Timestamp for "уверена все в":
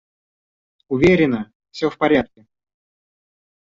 0.87-1.97